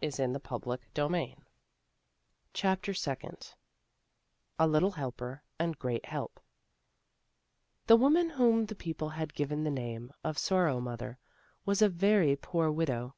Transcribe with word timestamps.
A 0.00 0.06
ILITTLE 0.06 0.40
HELPER 0.46 0.80
AND 0.96 1.12
GREAT 1.12 1.26
HELP 1.26 1.46
CHAPTER 2.54 2.94
SECOND 2.94 3.54
A 4.58 4.66
LITTO: 4.66 4.88
HELPER 4.88 5.42
AND 5.58 5.78
GEEAT 5.78 6.06
HELP 6.06 6.40
THE 7.86 7.96
woman 7.96 8.30
whom 8.30 8.64
the 8.64 8.74
people 8.74 9.10
had 9.10 9.34
given 9.34 9.64
the 9.64 9.70
name 9.70 10.10
of 10.24 10.38
Sorrow 10.38 10.80
mother 10.80 11.18
was 11.66 11.82
a 11.82 11.90
very 11.90 12.36
poor 12.36 12.70
widow. 12.70 13.16